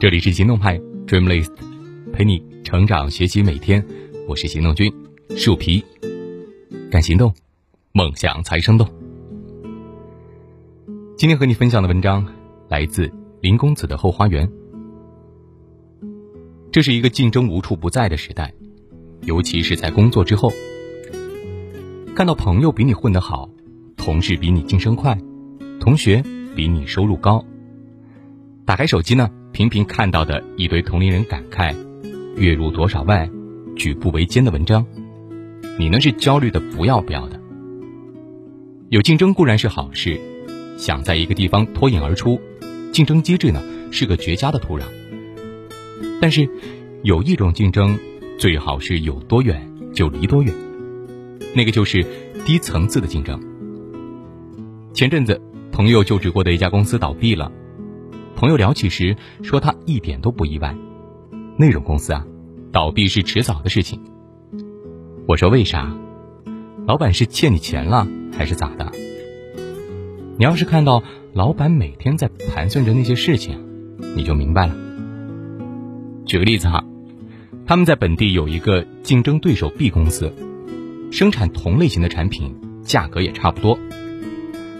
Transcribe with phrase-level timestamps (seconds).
[0.00, 0.78] 这里是行动派
[1.08, 1.50] Dreamlist，
[2.12, 3.84] 陪你成长学习每天。
[4.28, 4.92] 我是行动君
[5.36, 5.84] 树皮，
[6.88, 7.34] 敢行动，
[7.90, 8.88] 梦想才生动。
[11.16, 12.24] 今天和你分享的文章
[12.68, 14.48] 来自林公子的后花园。
[16.70, 18.54] 这是一个竞争无处不在的时代，
[19.22, 20.52] 尤其是在工作之后，
[22.14, 23.50] 看到朋友比你混得好，
[23.96, 25.18] 同事比你晋升快，
[25.80, 26.22] 同学
[26.54, 27.44] 比你收入高，
[28.64, 29.28] 打开手机呢？
[29.58, 31.74] 频频看到的一堆同龄人感慨
[32.36, 33.28] 月入多少万、
[33.74, 34.86] 举步维艰的文章，
[35.76, 37.40] 你呢是焦虑的不要不要的。
[38.88, 40.20] 有竞争固然是好事，
[40.76, 42.40] 想在一个地方脱颖而出，
[42.92, 44.84] 竞争机制呢是个绝佳的土壤。
[46.20, 46.48] 但是
[47.02, 47.98] 有一种竞争
[48.38, 50.54] 最好是有多远就离多远，
[51.56, 52.06] 那个就是
[52.46, 53.42] 低层次的竞争。
[54.94, 57.50] 前阵子朋友就职过的一家公司倒闭了。
[58.38, 60.72] 朋友聊起时说，他一点都不意外。
[61.56, 62.24] 那种公司啊，
[62.70, 64.00] 倒闭是迟早的事情。
[65.26, 65.92] 我说为啥？
[66.86, 68.92] 老板是欠你钱了，还是咋的？
[70.36, 73.58] 你要是看到老板每天在盘算着那些事情，
[74.14, 74.76] 你就明白了。
[76.24, 76.84] 举个例子哈，
[77.66, 80.32] 他们在本地有一个竞争对手 B 公司，
[81.10, 83.76] 生产同类型的产品，价格也差不多。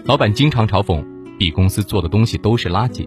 [0.05, 1.03] 老板经常嘲讽
[1.37, 3.05] B 公司做的东西都是垃圾。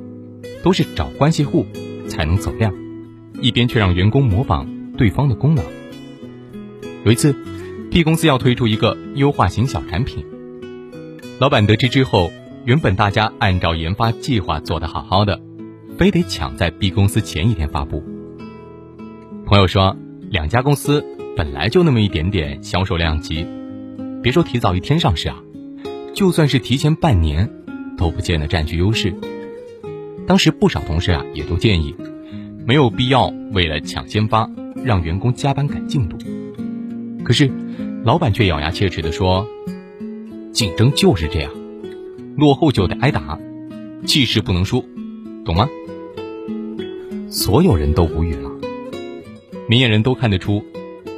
[0.62, 1.66] 都是找关系户
[2.08, 2.72] 才能走量，
[3.40, 5.64] 一边却让员工模仿对方的功能。
[7.04, 7.34] 有一次
[7.90, 10.24] ，B 公司要推出一个优化型小产品，
[11.40, 12.30] 老板得知之后，
[12.64, 15.40] 原本大家按照研发计划做得好好的，
[15.98, 18.04] 非得抢在 B 公司前一天发布。
[19.44, 19.96] 朋友说，
[20.30, 21.04] 两家公司
[21.36, 23.44] 本来就那么一点点销售量级，
[24.22, 25.42] 别说提早一天上市啊，
[26.14, 27.50] 就算是提前半年，
[27.98, 29.12] 都不见得占据优势。
[30.26, 31.94] 当时不少同事啊，也都建议，
[32.66, 34.48] 没有必要为了抢先发，
[34.84, 36.16] 让员工加班赶进度。
[37.24, 37.50] 可是，
[38.04, 39.46] 老板却咬牙切齿地说
[40.52, 41.50] ：“竞争就是这样，
[42.36, 43.38] 落后就得挨打，
[44.06, 44.84] 气势不能输，
[45.44, 45.68] 懂吗？”
[47.28, 48.50] 所有人都无语了。
[49.68, 50.62] 明眼人都看得出，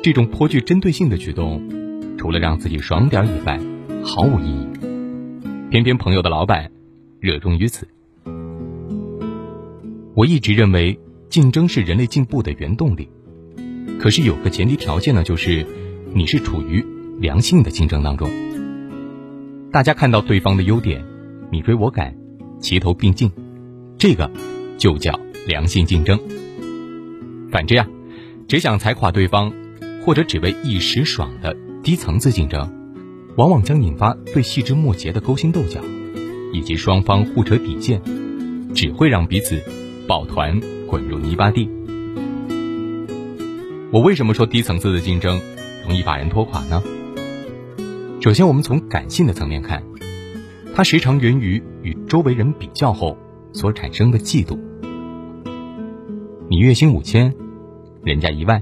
[0.03, 1.63] 这种颇具针对性的举动，
[2.17, 3.61] 除了让自己爽点以外，
[4.05, 4.67] 毫无意义。
[5.71, 6.71] 偏偏朋友的老板
[7.21, 7.89] 热衷于此。
[10.17, 10.97] 我一直认为，
[11.29, 13.09] 竞争是人类进步的原动力。
[13.99, 15.67] 可是有个前提条件呢，就是
[16.13, 16.85] 你是处于
[17.19, 18.31] 良性的竞争当中。
[19.73, 21.05] 大家看到对方的优点，
[21.51, 22.15] 你追我赶，
[22.61, 23.33] 齐头并进，
[23.99, 24.31] 这个
[24.79, 26.17] 就叫良性竞争。
[27.51, 27.89] 反之呀，
[28.47, 29.53] 只想踩垮对方，
[30.05, 32.73] 或者只为一时爽的低层次竞争，
[33.37, 35.81] 往往将引发最细枝末节的勾心斗角，
[36.53, 38.01] 以及双方互扯底线，
[38.77, 39.61] 只会让彼此。
[40.07, 41.69] 抱团滚入泥巴地。
[43.91, 45.41] 我为什么说低层次的竞争
[45.87, 46.83] 容易把人拖垮呢？
[48.21, 49.83] 首先，我们从感性的层面看，
[50.75, 53.17] 它时常源于与周围人比较后
[53.53, 54.59] 所产生的嫉妒。
[56.49, 57.35] 你月薪五千，
[58.03, 58.61] 人家一万；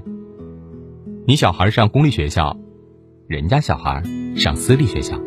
[1.25, 2.57] 你小孩上公立学校，
[3.27, 4.03] 人家小孩
[4.35, 5.17] 上私立学校；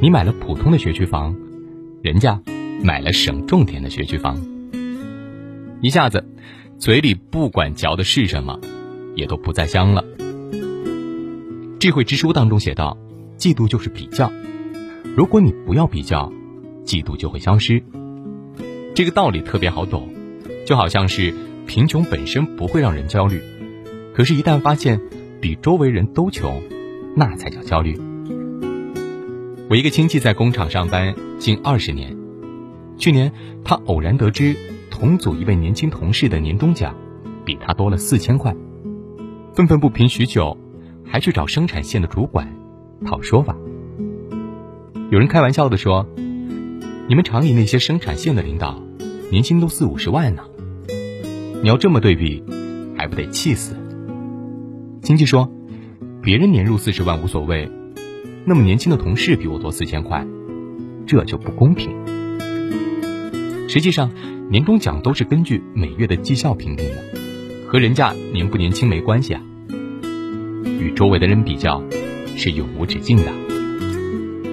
[0.00, 1.36] 你买了普通的学区房，
[2.02, 2.40] 人家
[2.82, 4.36] 买了省重点的学区房。
[5.82, 6.22] 一下子，
[6.78, 8.60] 嘴里不管嚼的是什么，
[9.14, 10.04] 也都不再香了。
[11.78, 12.98] 智慧之书当中写道
[13.38, 14.30] ：“嫉妒就是比较，
[15.16, 16.30] 如果你不要比较，
[16.84, 17.82] 嫉妒就会消失。”
[18.94, 20.10] 这个道理特别好懂，
[20.66, 21.32] 就好像是
[21.66, 23.40] 贫穷本身不会让人焦虑，
[24.14, 25.00] 可是，一旦发现
[25.40, 26.62] 比周围人都穷，
[27.16, 27.98] 那才叫焦虑。
[29.70, 32.14] 我一个亲戚在工厂上班近二十年，
[32.98, 33.32] 去年
[33.64, 34.54] 他偶然得知。
[35.00, 36.94] 同组一位年轻同事的年终奖
[37.42, 38.54] 比他多了四千块，
[39.54, 40.58] 愤愤不平许久，
[41.06, 42.54] 还去找生产线的主管
[43.06, 43.56] 讨说法。
[45.10, 46.06] 有人开玩笑的说
[47.08, 48.78] ：“你们厂里那些生产线的领导，
[49.30, 50.42] 年薪都四五十万呢，
[51.62, 52.44] 你要这么对比，
[52.94, 53.74] 还不得气死？”
[55.00, 55.50] 亲戚说
[56.20, 57.70] ：“别人年入四十万无所谓，
[58.44, 60.26] 那么年轻的同事比我多四千块，
[61.06, 61.90] 这就不公平。”
[63.70, 64.10] 实际上。
[64.50, 66.96] 年终奖都是根据每月的绩效评定的，
[67.68, 69.40] 和人家年不年轻没关系啊。
[70.64, 71.80] 与周围的人比较，
[72.36, 73.32] 是永无止境的，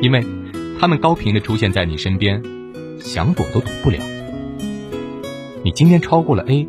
[0.04, 0.24] 因为
[0.80, 2.44] 他们高频的出现在你身边，
[3.00, 3.98] 想躲都躲不了。
[5.64, 6.68] 你今天超过了 A，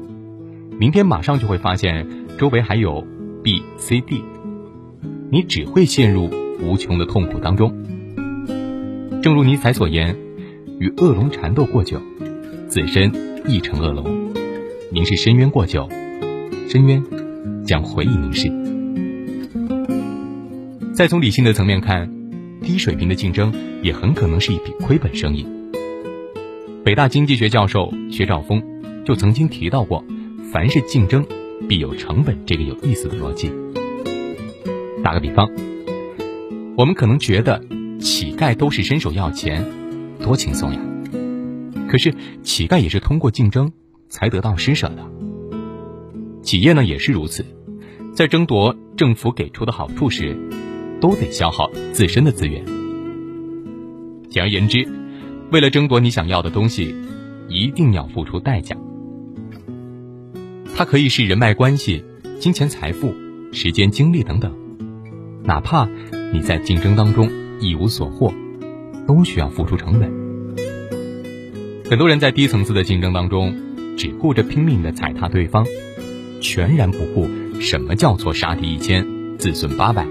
[0.78, 2.08] 明天马上就会发现
[2.38, 3.06] 周围还有
[3.42, 4.24] B、C、D，
[5.30, 6.30] 你只会陷入
[6.62, 7.74] 无穷的痛苦当中。
[9.22, 10.16] 正如尼采所言
[10.80, 12.00] ：“与恶龙缠斗过久。”
[12.68, 13.10] 自身
[13.46, 14.30] 亦成恶龙，
[14.92, 15.88] 凝视深渊过久，
[16.68, 17.02] 深渊
[17.64, 18.52] 将回以凝视。
[20.94, 22.10] 再从理性的层面看，
[22.60, 25.46] 低水平的竞争也很可能是一笔亏本生意。
[26.84, 28.62] 北大经济学教授薛兆丰
[29.02, 30.04] 就曾经提到过
[30.52, 31.24] ：“凡是竞争，
[31.68, 33.50] 必有成本。”这个有意思的逻辑。
[35.02, 35.48] 打个比方，
[36.76, 37.64] 我们可能觉得
[37.98, 39.64] 乞丐都是伸手要钱，
[40.22, 40.78] 多轻松呀。
[41.88, 43.72] 可是乞丐也是通过竞争
[44.08, 45.04] 才得到施舍的。
[46.42, 47.44] 企业呢也是如此，
[48.12, 50.36] 在争夺政府给出的好处时。
[51.00, 52.64] 都得消耗自身的资源。
[54.28, 54.84] 简而言之，
[55.52, 56.92] 为了争夺你想要的东西，
[57.48, 58.76] 一定要付出代价。
[60.74, 62.04] 它可以是人脉关系、
[62.40, 63.14] 金钱财富、
[63.52, 64.52] 时间精力等等，
[65.44, 65.88] 哪怕
[66.32, 67.30] 你在竞争当中
[67.60, 68.34] 一无所获，
[69.06, 70.27] 都需要付出成本。
[71.88, 73.56] 很多人在低层次的竞争当中，
[73.96, 75.64] 只顾着拼命的踩踏对方，
[76.38, 77.26] 全然不顾
[77.62, 79.06] 什么叫做杀敌一千，
[79.38, 80.06] 自损八百。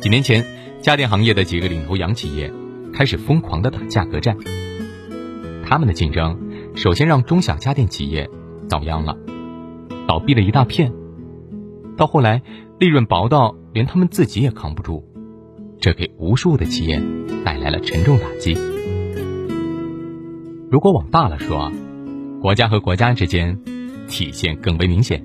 [0.00, 0.44] 几年前，
[0.80, 2.52] 家电行业的几个领头羊企业
[2.92, 4.36] 开始疯狂的打价格战。
[5.64, 6.36] 他们的竞争
[6.74, 8.28] 首先让中小家电企业
[8.68, 9.16] 遭殃了，
[10.08, 10.92] 倒闭了一大片。
[11.96, 12.42] 到后来，
[12.80, 15.04] 利润薄到连他们自己也扛不住，
[15.80, 17.00] 这给无数的企业
[17.44, 18.71] 带来了沉重打击。
[20.72, 21.70] 如果往大了说，
[22.40, 23.58] 国家和国家之间
[24.08, 25.22] 体现更为明显。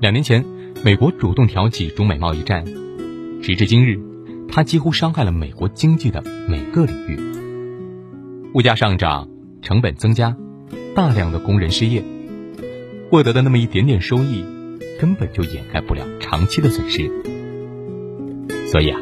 [0.00, 0.42] 两年前，
[0.82, 2.64] 美国主动挑起中美贸易战。
[3.42, 4.00] 时至今日，
[4.48, 7.20] 它几乎伤害了美国经济的每个领域。
[8.54, 9.28] 物价上涨，
[9.60, 10.34] 成本增加，
[10.94, 12.02] 大量的工人失业，
[13.10, 14.42] 获得的那么一点点收益，
[14.98, 17.10] 根本就掩盖不了长期的损失。
[18.68, 18.98] 所以啊，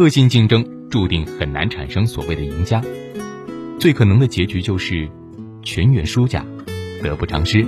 [0.00, 2.82] 恶性竞争注定很难产生所谓的赢家，
[3.80, 5.08] 最可能的结局就是
[5.62, 6.44] 全员输家，
[7.02, 7.64] 得不偿失。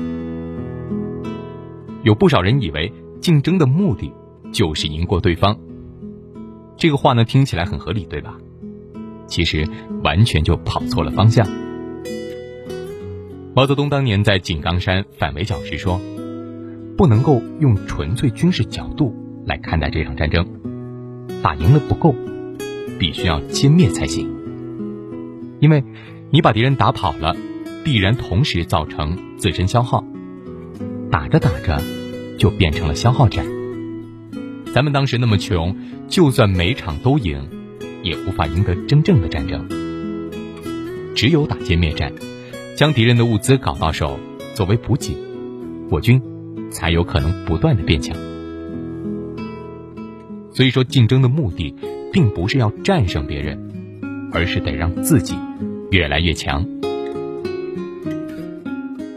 [2.03, 2.93] 有不少人以为
[3.23, 4.13] 竞争的目的
[4.53, 5.59] 就是赢过对方。
[6.77, 8.37] 这个话呢听起来很合理，对吧？
[9.27, 9.67] 其实
[10.03, 11.49] 完全就跑错了方向。
[13.55, 15.99] 毛泽东当年在井冈山反围剿时说
[16.95, 19.15] ：“不能够用纯粹军事角度
[19.47, 20.47] 来看待这场战争，
[21.43, 22.15] 打赢了不够，
[22.99, 24.42] 必须要歼灭才行。
[25.63, 25.85] 因为，
[26.33, 27.37] 你把敌人打跑了，
[27.85, 30.05] 必然同时造成自身消耗，
[31.09, 31.81] 打着打着
[32.37, 33.47] 就变成了消耗战。”
[34.75, 35.77] 咱们当时那么穷，
[36.09, 37.49] 就算每场都赢，
[38.03, 39.69] 也无法赢得真正的战争。
[41.15, 42.13] 只有打歼灭战，
[42.77, 44.19] 将敌人的物资搞到手
[44.57, 45.17] 作为补给，
[45.91, 46.21] 我军
[46.73, 48.17] 才有可能不断的变强。
[50.53, 51.73] 所以说，竞争的目的
[52.13, 53.82] 并不是要战胜别人，
[54.33, 55.35] 而是得让自己
[55.91, 56.67] 越来越强。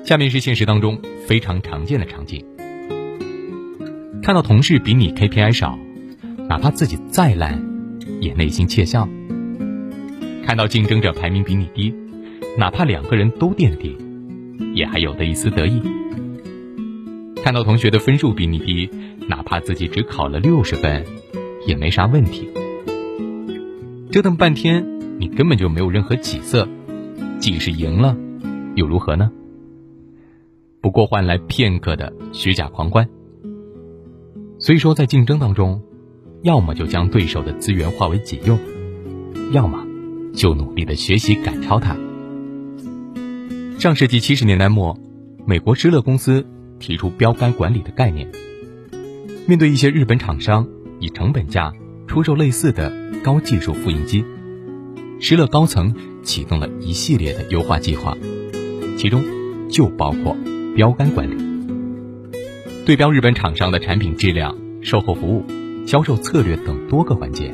[0.03, 2.45] 下面是现实当中非常常见的场景。
[4.21, 5.79] 看到同事比你 KPI 少，
[6.50, 7.63] 哪怕自己再烂，
[8.19, 9.07] 也内心窃笑；
[10.45, 11.94] 看到竞争者排名比你低，
[12.57, 13.95] 哪怕两个人都垫底，
[14.73, 15.79] 也还有的一丝得意；
[17.44, 18.89] 看到同学的分数比你低，
[19.27, 21.03] 哪怕自己只考了六十分，
[21.67, 22.50] 也没啥问题。
[24.12, 26.67] 折腾半天，你根本就没有任何起色，
[27.39, 28.17] 即使赢了，
[28.75, 29.31] 又如何呢？
[30.81, 33.07] 不过换来片刻的虚假狂欢。
[34.60, 35.81] 所以说，在竞争当中，
[36.43, 38.60] 要么就将对手的资源化为己用，
[39.51, 39.86] 要么
[40.34, 41.95] 就努力的学习赶超他。
[43.79, 44.98] 上世纪七十年代末，
[45.45, 46.45] 美国施乐公司
[46.79, 48.31] 提出标杆管理的概念。
[49.48, 50.67] 面对一些日本厂商
[51.00, 51.72] 以成本价
[52.07, 52.91] 出售类似的
[53.24, 54.24] 高技术复印机，
[55.19, 55.93] 施乐高层
[56.24, 58.15] 启动了一系列的优化计划，
[58.98, 59.24] 其中
[59.69, 60.36] 就包括
[60.75, 61.36] 标杆管理。
[62.86, 65.43] 对标日本厂商的产品质量、售后服务、
[65.88, 67.53] 销售策略等多个环节，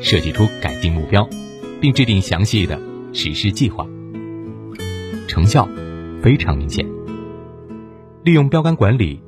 [0.00, 1.28] 设计出改进目标，
[1.80, 2.80] 并制定详细的
[3.12, 3.86] 实施计划。
[5.26, 5.68] 成效
[6.22, 6.86] 非常明显。
[8.22, 9.20] 利用标杆管理，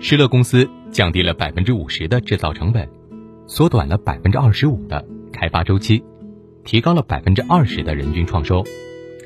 [0.00, 2.88] 施乐公司降低了百分之五十的制造成本，
[3.46, 6.04] 缩短了百分之二十五的开发周期，
[6.64, 8.64] 提高了百分之二十的人均创收，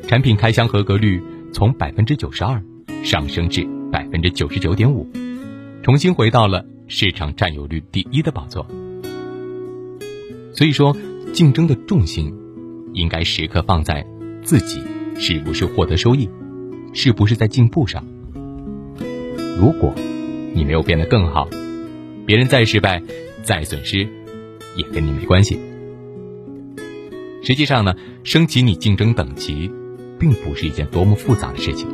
[0.07, 2.62] 产品开箱合格率从百分之九十二
[3.04, 5.09] 上升至百分之九十九点五。
[5.83, 8.66] 重新回到了市场占有率第一的宝座，
[10.52, 10.97] 所以说，
[11.33, 12.35] 竞争的重心
[12.92, 14.04] 应该时刻放在
[14.42, 14.80] 自己
[15.16, 16.28] 是不是获得收益，
[16.92, 18.04] 是不是在进步上。
[19.59, 19.95] 如果
[20.54, 21.49] 你没有变得更好，
[22.26, 23.02] 别人再失败、
[23.42, 24.09] 再损失，
[24.76, 25.59] 也跟你没关系。
[27.49, 29.73] 实际上呢，升级你竞争等级，
[30.19, 31.88] 并不是一件多么复杂的事情，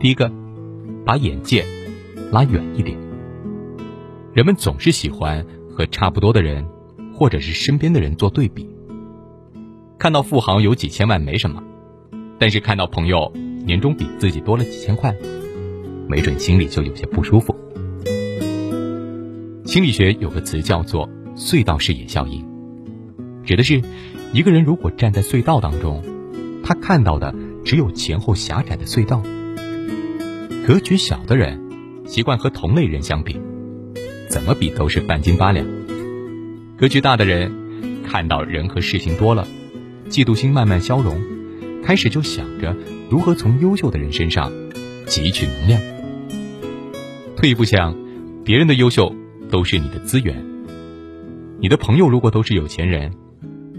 [0.00, 0.32] 第一个，
[1.04, 1.62] 把眼界
[2.32, 2.96] 拉远一点。
[4.32, 6.66] 人们总是喜欢和差不多的人，
[7.12, 8.66] 或者是身边的人做对比。
[9.98, 11.62] 看到富豪有几千万没什么，
[12.38, 13.30] 但是看到朋友
[13.66, 15.14] 年终比自己多了几千块，
[16.08, 17.54] 没准心里就有些不舒服。
[19.66, 22.42] 心理学有个词叫做“隧道视野效应”，
[23.44, 23.82] 指的是
[24.34, 26.02] 一个人如果站在隧道当中，
[26.64, 27.32] 他看到的
[27.64, 29.22] 只有前后狭窄的隧道。
[30.66, 31.60] 格局小的人
[32.04, 33.40] 习惯和同类人相比，
[34.28, 35.64] 怎么比都是半斤八两；
[36.76, 39.46] 格局大的人看到人和事情多了。
[40.10, 41.16] 嫉妒心慢慢消融，
[41.84, 42.74] 开始就想着
[43.08, 44.52] 如何从优秀的人身上
[45.06, 45.80] 汲取能量。
[47.36, 47.96] 退一步想，
[48.44, 49.14] 别人的优秀
[49.48, 50.44] 都是你的资源。
[51.60, 53.12] 你的朋友如果都是有钱人，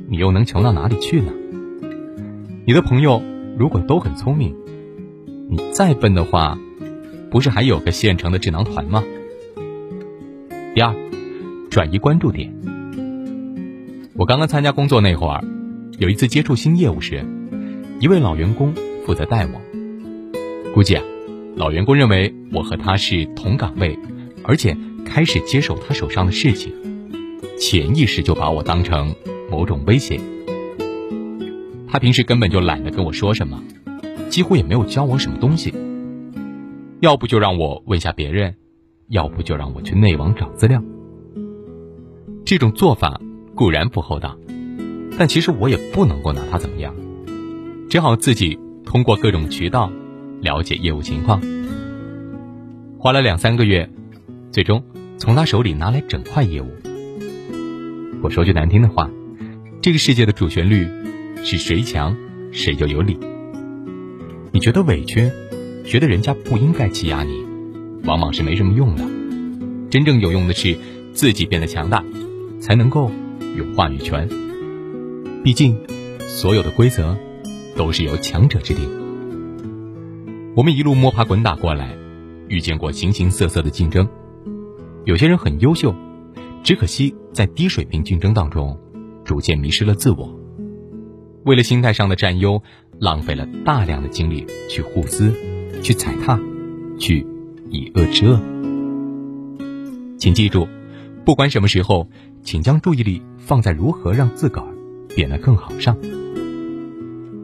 [0.08, 1.32] 你又能穷到哪里去呢？
[2.66, 3.22] 你的朋友
[3.58, 4.56] 如果都很聪明，
[5.50, 6.58] 你再笨的话，
[7.32, 9.04] 不是还有个现成的智囊团吗？
[10.76, 10.94] 第二，
[11.70, 12.54] 转移关注点。
[14.16, 15.44] 我刚刚参加工作那会儿。
[15.98, 17.26] 有一次接触新业务时，
[18.02, 18.74] 一位老员工
[19.06, 19.62] 负责带我。
[20.74, 21.04] 估计啊，
[21.56, 23.98] 老员工认为我和他是同岗位，
[24.44, 26.74] 而且开始接手他手上的事情，
[27.58, 29.16] 潜意识就把我当成
[29.50, 30.20] 某种威胁。
[31.88, 33.62] 他平时根本就懒得跟我说什么，
[34.30, 35.74] 几乎也没有教我什么东西。
[37.00, 38.56] 要不就让我问下别人，
[39.10, 40.84] 要不就让我去内网找资料。
[42.46, 43.22] 这种做法
[43.54, 44.38] 固然不厚道。
[45.18, 46.94] 但其实我也不能够拿他怎么样，
[47.90, 49.90] 只好自己通过各种渠道
[50.42, 51.42] 了解业务情况。
[53.00, 53.90] 花了两三个月，
[54.52, 54.84] 最终
[55.18, 56.68] 从他手里拿来整块业务。
[58.22, 59.10] 我说句难听的话，
[59.86, 60.88] 这个世界的主旋律
[61.44, 62.18] 是谁强
[62.52, 63.20] 谁就有理。
[64.52, 65.30] 你觉得委屈，
[65.86, 67.46] 觉得人家不应该欺压你，
[68.04, 69.06] 往往是没什么用的。
[69.92, 70.76] 真正有用的是
[71.14, 72.04] 自己变得强大，
[72.60, 73.12] 才能够
[73.56, 74.28] 有话语权。
[75.44, 75.78] 毕竟，
[76.18, 77.16] 所有的规则
[77.78, 78.90] 都是由强者制定。
[80.56, 81.96] 我们一路摸爬滚打过来，
[82.48, 84.10] 遇见过形形色色的竞争。
[85.04, 85.94] 有些人很优秀，
[86.64, 88.80] 只可惜在低水平竞争当中，
[89.26, 90.40] 逐渐迷失了自我。
[91.44, 92.64] 为了心态上的占优，
[93.00, 95.34] 浪费了大量的精力去互撕、
[95.82, 96.40] 去踩踏、
[96.98, 97.28] 去
[97.70, 98.40] 以恶制恶。
[100.18, 100.68] 请记住，
[101.26, 102.08] 不管什么时候，
[102.44, 104.68] 请将注意力放在如何让自个儿。
[105.16, 105.98] 变得更好上，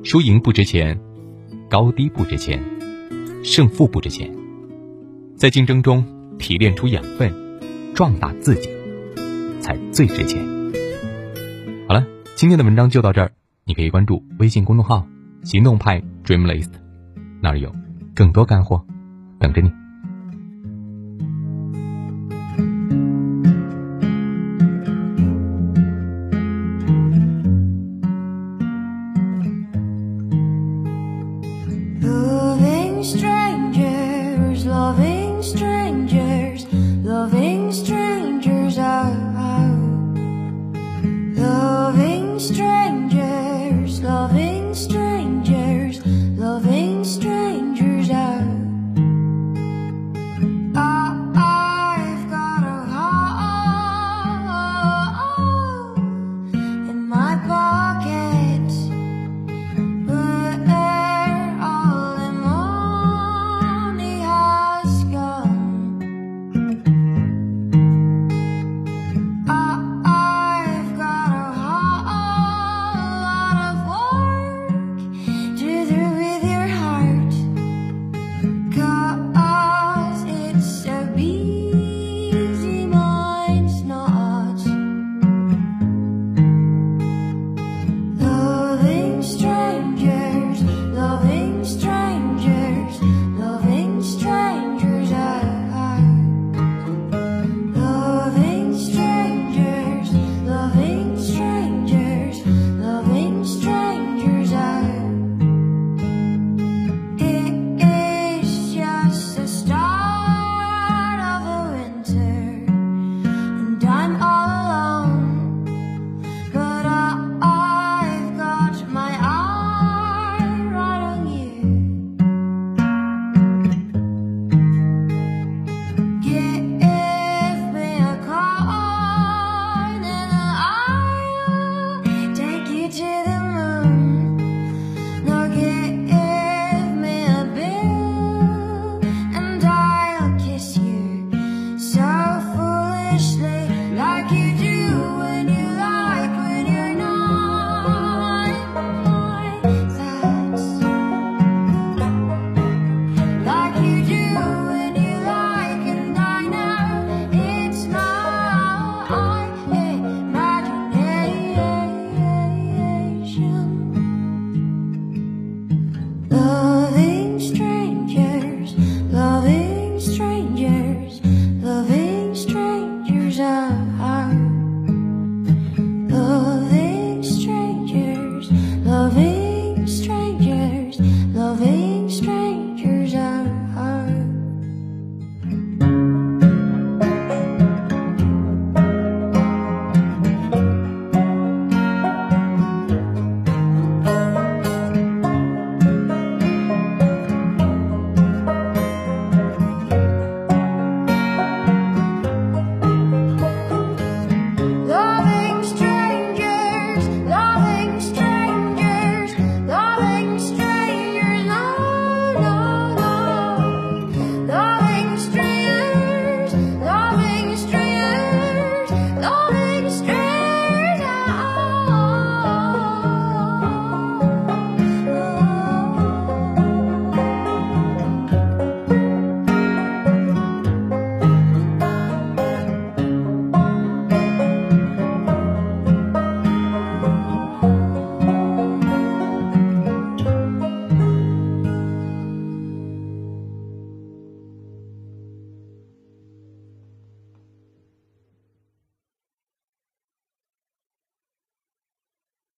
[0.03, 0.99] 输赢不值钱，
[1.69, 2.61] 高低不值钱，
[3.45, 4.29] 胜负不值钱，
[5.37, 6.03] 在竞争中
[6.37, 7.33] 提炼出养分，
[7.95, 8.69] 壮大自己，
[9.61, 10.50] 才最值钱。
[12.41, 13.33] 今天的文章就到这儿，
[13.65, 15.05] 你可以关注微信公众号
[15.45, 16.71] “行动派 Dreamlist”，
[17.39, 17.71] 那里有
[18.15, 18.83] 更多干货
[19.37, 19.71] 等着你。